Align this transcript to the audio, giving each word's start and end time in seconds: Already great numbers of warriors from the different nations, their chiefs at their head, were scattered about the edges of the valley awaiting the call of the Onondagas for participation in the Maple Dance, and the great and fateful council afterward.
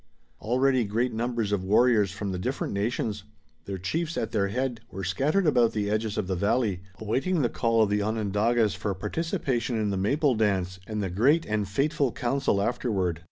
Already 0.39 0.83
great 0.83 1.13
numbers 1.13 1.51
of 1.51 1.63
warriors 1.63 2.09
from 2.11 2.31
the 2.31 2.39
different 2.39 2.73
nations, 2.73 3.23
their 3.65 3.77
chiefs 3.77 4.17
at 4.17 4.31
their 4.31 4.47
head, 4.47 4.79
were 4.89 5.03
scattered 5.03 5.45
about 5.45 5.73
the 5.73 5.91
edges 5.91 6.17
of 6.17 6.25
the 6.25 6.35
valley 6.35 6.81
awaiting 6.99 7.43
the 7.43 7.49
call 7.49 7.83
of 7.83 7.91
the 7.91 8.01
Onondagas 8.01 8.73
for 8.73 8.95
participation 8.95 9.77
in 9.79 9.91
the 9.91 9.97
Maple 9.97 10.33
Dance, 10.33 10.79
and 10.87 11.03
the 11.03 11.11
great 11.11 11.45
and 11.45 11.67
fateful 11.69 12.11
council 12.11 12.63
afterward. 12.63 13.19